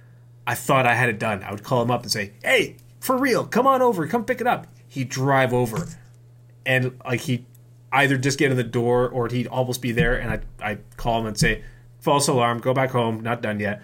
[0.47, 1.43] I thought I had it done.
[1.43, 4.41] I would call him up and say, "Hey, for real, come on over, come pick
[4.41, 5.89] it up." He'd drive over,
[6.65, 7.47] and like he
[7.93, 11.21] either just get in the door or he'd almost be there, and I I call
[11.21, 11.63] him and say,
[12.01, 13.83] "False alarm, go back home, not done yet."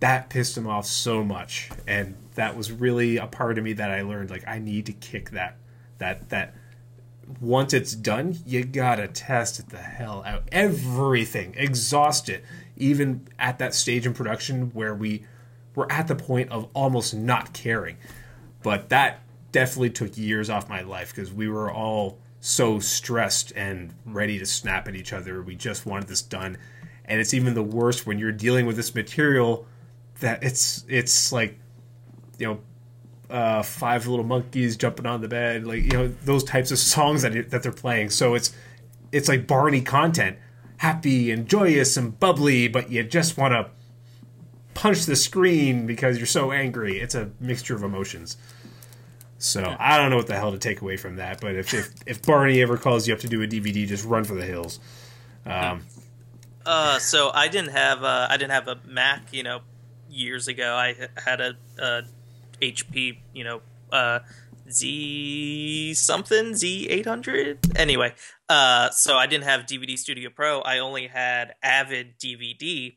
[0.00, 3.90] That pissed him off so much, and that was really a part of me that
[3.90, 4.30] I learned.
[4.30, 5.56] Like I need to kick that
[5.98, 6.54] that that
[7.40, 10.48] once it's done, you gotta test the hell out.
[10.52, 12.44] Everything, exhaust it.
[12.76, 15.24] Even at that stage in production where we
[15.74, 17.96] were at the point of almost not caring.
[18.62, 19.20] But that
[19.52, 24.46] definitely took years off my life because we were all so stressed and ready to
[24.46, 25.42] snap at each other.
[25.42, 26.58] We just wanted this done.
[27.04, 29.66] And it's even the worst when you're dealing with this material
[30.20, 31.58] that it's it's like
[32.38, 32.60] you know
[33.30, 37.22] uh, five little monkeys jumping on the bed, like you know those types of songs
[37.22, 38.10] that it, that they're playing.
[38.10, 38.52] So it's
[39.12, 40.38] it's like Barney content,
[40.78, 43.70] happy and joyous and bubbly, but you just want to
[44.74, 46.98] punch the screen because you're so angry.
[46.98, 48.36] It's a mixture of emotions.
[49.38, 51.40] So I don't know what the hell to take away from that.
[51.40, 54.24] But if if, if Barney ever calls you up to do a DVD, just run
[54.24, 54.80] for the hills.
[55.46, 55.82] Um,
[56.64, 59.60] Uh, so I didn't have uh, I didn't have a Mac, you know,
[60.08, 60.74] years ago.
[60.74, 62.02] I had a, a
[62.72, 63.62] HP, you know,
[63.92, 64.20] uh,
[64.70, 67.58] Z something Z eight hundred.
[67.76, 68.14] Anyway,
[68.48, 70.60] uh, so I didn't have DVD Studio Pro.
[70.60, 72.96] I only had Avid DVD,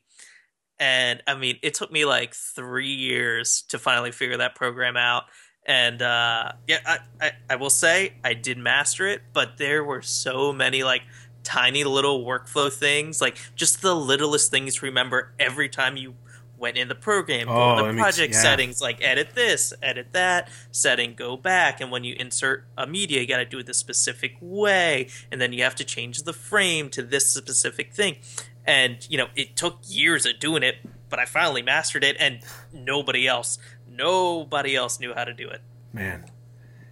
[0.80, 5.24] and I mean, it took me like three years to finally figure that program out.
[5.66, 10.02] And uh, yeah, I, I I will say I did master it, but there were
[10.02, 11.02] so many like
[11.44, 16.16] tiny little workflow things, like just the littlest things to remember every time you
[16.58, 18.42] went in the program, go Oh, in the makes- project yeah.
[18.42, 23.22] settings, like edit this, edit that, setting, go back, and when you insert a media,
[23.22, 26.34] you got to do it the specific way, and then you have to change the
[26.34, 28.18] frame to this specific thing,
[28.66, 30.76] and you know it took years of doing it,
[31.10, 32.40] but I finally mastered it, and
[32.74, 35.62] nobody else, nobody else knew how to do it.
[35.94, 36.26] man,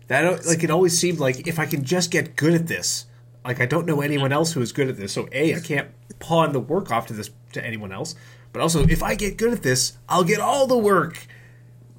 [0.07, 3.05] that like it always seemed like if I can just get good at this,
[3.43, 4.37] like I don't know anyone mm-hmm.
[4.37, 5.13] else who is good at this.
[5.13, 5.89] So a, I can't
[6.19, 8.15] pawn the work off to this to anyone else.
[8.55, 11.27] But also, if I get good at this, I'll get all the work.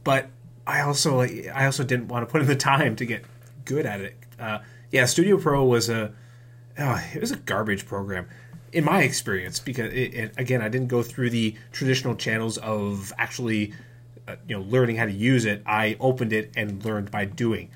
[0.05, 0.31] But
[0.67, 3.27] I also I also didn't want to put in the time to get
[3.67, 4.17] good at it.
[4.41, 6.15] Uh, yeah, Studio Pro was a
[6.79, 8.27] oh, it was a garbage program
[8.73, 13.13] in my experience because it, it, again I didn't go through the traditional channels of
[13.19, 13.75] actually
[14.27, 15.63] uh, you know learning how to use it.
[15.67, 17.69] I opened it and learned by doing.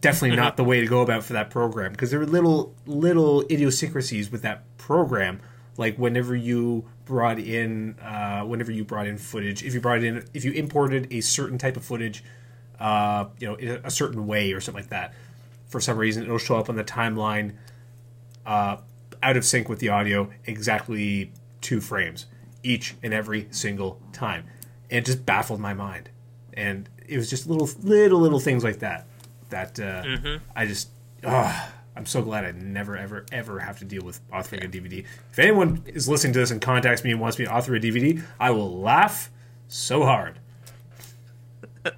[0.00, 3.42] Definitely not the way to go about for that program because there were little little
[3.50, 5.42] idiosyncrasies with that program.
[5.76, 10.28] Like whenever you brought in, uh, whenever you brought in footage, if you brought in,
[10.34, 12.22] if you imported a certain type of footage,
[12.78, 15.14] uh, you know, in a certain way or something like that,
[15.68, 17.54] for some reason it'll show up on the timeline
[18.44, 18.76] uh,
[19.22, 21.32] out of sync with the audio, exactly
[21.62, 22.26] two frames
[22.62, 24.44] each and every single time.
[24.90, 26.10] And it just baffled my mind.
[26.52, 29.06] And it was just little, little, little things like that
[29.50, 30.02] that uh,
[30.56, 30.90] I just,
[31.24, 35.04] ah, I'm so glad I never, ever, ever have to deal with authoring a DVD.
[35.32, 37.80] If anyone is listening to this and contacts me and wants me to author a
[37.80, 39.30] DVD, I will laugh
[39.68, 40.38] so hard.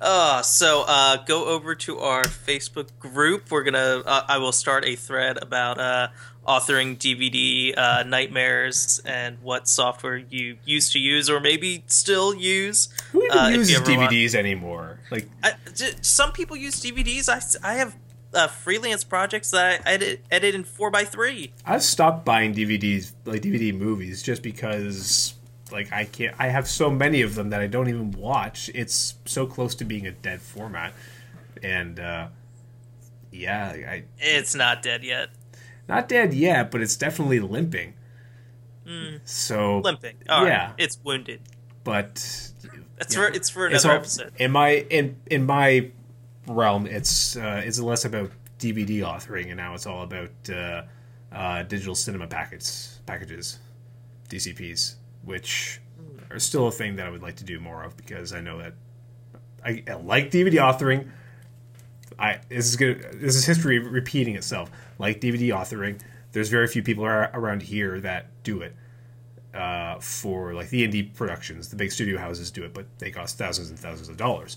[0.00, 3.48] Uh, so uh, go over to our Facebook group.
[3.52, 4.02] We're gonna.
[4.04, 6.08] Uh, I will start a thread about uh,
[6.46, 12.88] authoring DVD uh, nightmares and what software you used to use or maybe still use.
[13.12, 14.98] Who even uh, uses ever want- DVDs anymore?
[15.12, 15.52] Like, I,
[16.00, 17.28] some people use DVDs.
[17.28, 17.94] I, I have
[18.34, 21.52] uh, freelance projects that I edit, edit in four x three.
[21.66, 25.34] I've stopped buying DVDs, like DVD movies, just because
[25.70, 26.34] like I can't.
[26.38, 28.70] I have so many of them that I don't even watch.
[28.74, 30.92] It's so close to being a dead format,
[31.62, 32.28] and uh,
[33.30, 35.30] yeah, I It's not dead yet.
[35.88, 37.94] not dead yet, but it's definitely limping.
[39.24, 40.16] So, Limping.
[40.28, 40.48] All right.
[40.50, 40.72] Yeah.
[40.76, 41.40] It's wounded.
[41.84, 42.56] but It's
[43.08, 43.08] Yeah.
[43.14, 44.32] for it's for it's another all, episode.
[44.38, 45.90] in my in in my
[46.52, 46.86] realm.
[46.86, 50.82] It's uh, it's less about DVD authoring, and now it's all about uh,
[51.32, 53.58] uh, digital cinema packets packages,
[54.28, 54.94] DCPs,
[55.24, 55.80] which
[56.30, 58.58] are still a thing that I would like to do more of because I know
[58.58, 58.74] that
[59.64, 61.10] I, I like DVD authoring.
[62.18, 63.02] I this is good.
[63.14, 64.70] This is history repeating itself.
[64.98, 66.00] Like DVD authoring,
[66.32, 68.74] there's very few people ar- around here that do it.
[69.54, 73.36] Uh, for like the indie productions, the big studio houses do it, but they cost
[73.36, 74.56] thousands and thousands of dollars.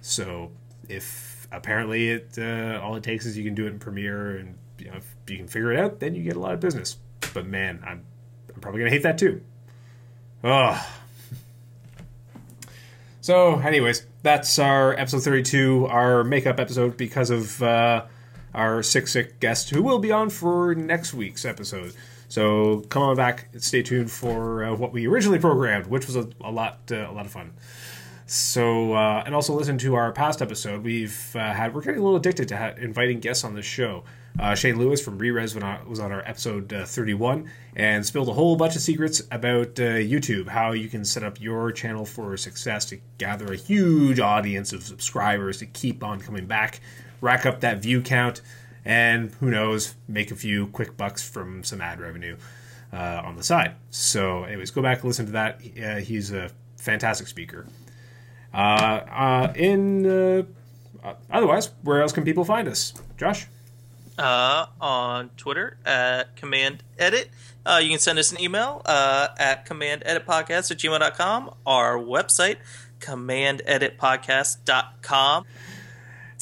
[0.00, 0.50] So
[0.88, 4.56] if apparently it uh, all it takes is you can do it in Premiere and
[4.78, 6.96] you know if you can figure it out, then you get a lot of business.
[7.34, 8.04] But man, I'm
[8.60, 9.42] probably gonna hate that too.
[10.44, 10.84] Ugh.
[13.20, 18.06] So, anyways, that's our episode 32, our makeup episode because of uh,
[18.52, 21.94] our sick, sick guest who will be on for next week's episode.
[22.28, 26.28] So come on back, stay tuned for uh, what we originally programmed, which was a,
[26.40, 27.52] a lot, uh, a lot of fun.
[28.32, 30.82] So, uh, and also listen to our past episode.
[30.82, 34.04] We've uh, had we're getting a little addicted to ha- inviting guests on the show.
[34.40, 35.54] Uh, Shane Luis from Rerez
[35.86, 40.00] was on our episode uh, 31 and spilled a whole bunch of secrets about uh,
[40.00, 44.72] YouTube, how you can set up your channel for success to gather a huge audience
[44.72, 46.80] of subscribers to keep on coming back,
[47.20, 48.40] rack up that view count,
[48.82, 52.38] and who knows, make a few quick bucks from some ad revenue
[52.94, 53.74] uh, on the side.
[53.90, 55.60] So, anyways, go back and listen to that.
[55.60, 57.66] he's a fantastic speaker.
[58.52, 60.42] Uh, uh, in uh,
[61.30, 63.46] otherwise, where else can people find us, Josh?
[64.18, 67.30] Uh, on Twitter at Command Edit.
[67.64, 71.54] Uh, you can send us an email uh, at commandeditpodcast at gmail.com.
[71.64, 72.56] Our website,
[73.00, 75.44] commandeditpodcast.com.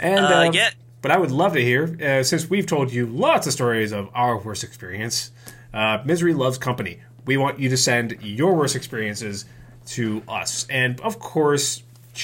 [0.01, 0.71] And uh, um, yeah.
[1.03, 4.09] But I would love to hear, uh, since we've told you lots of stories of
[4.15, 5.31] our worst experience,
[5.73, 6.99] uh, Misery loves company.
[7.25, 9.45] We want you to send your worst experiences
[9.89, 10.67] to us.
[10.69, 11.83] And of course,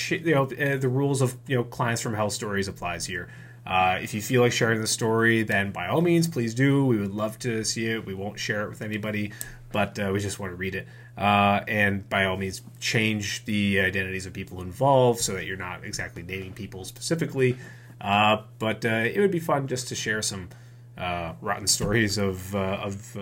[0.09, 3.29] you know uh, the rules of you know clients from hell stories applies here.
[3.67, 6.87] Uh, if you feel like sharing the story, then by all means, please do.
[6.87, 8.07] We would love to see it.
[8.07, 9.33] We won't share it with anybody,
[9.73, 10.87] but uh, we just want to read it.
[11.19, 15.83] Uh, and by all means, change the identities of people involved so that you're not
[15.85, 17.57] exactly naming people specifically.
[18.01, 20.49] Uh, but uh, it would be fun just to share some
[20.97, 23.17] rotten stories of of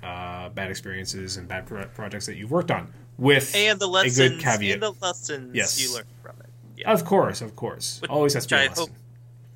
[0.00, 4.28] bad experiences and bad pro- projects that you've worked on with and the lessons, a
[4.28, 4.74] good caveat.
[4.74, 5.80] And the lessons yes.
[5.80, 6.50] you learned from it.
[6.78, 6.92] Yeah.
[6.92, 8.00] Of course, of course.
[8.00, 8.86] Which, Always has to be a lesson.
[8.88, 8.96] Hope,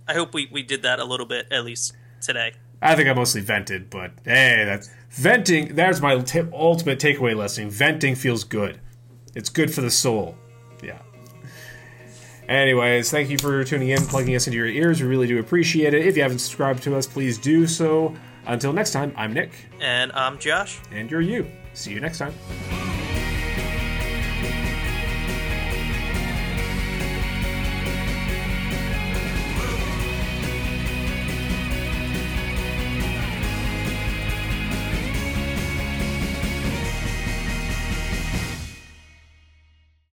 [0.06, 2.52] I hope we, we did that a little bit at least today.
[2.82, 5.74] I think I mostly vented, but hey, that's venting.
[5.74, 7.70] That's my t- ultimate takeaway lesson.
[7.70, 8.78] Venting feels good.
[9.34, 10.36] It's good for the soul.
[10.82, 10.98] Yeah.
[12.46, 15.00] Anyways, thank you for tuning in, plugging us into your ears.
[15.00, 16.06] We really do appreciate it.
[16.06, 18.14] If you haven't subscribed to us, please do so.
[18.46, 19.52] Until next time, I'm Nick.
[19.80, 20.78] And I'm Josh.
[20.92, 21.50] And you're you.
[21.72, 22.34] See you next time.